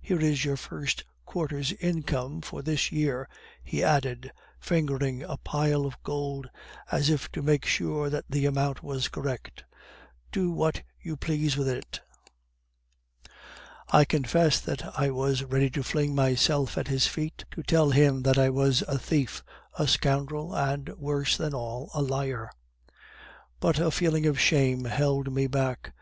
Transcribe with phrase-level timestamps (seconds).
[0.00, 3.28] Here is your first quarter's income for this year,'
[3.62, 6.48] he added, fingering a pile of gold,
[6.90, 9.64] as if to make sure that the amount was correct.
[10.32, 12.00] 'Do what you please with it.'
[13.90, 18.22] "I confess that I was ready to fling myself at his feet, to tell him
[18.22, 19.44] that I was a thief,
[19.78, 22.48] a scoundrel, and, worse than all, a liar!
[23.60, 25.92] But a feeling of shame held me back.